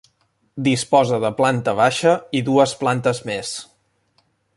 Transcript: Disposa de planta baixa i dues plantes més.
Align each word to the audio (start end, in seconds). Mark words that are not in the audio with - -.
Disposa 0.67 1.19
de 1.25 1.29
planta 1.41 1.75
baixa 1.81 2.13
i 2.39 2.41
dues 2.47 2.73
plantes 2.83 3.21
més. 3.31 3.53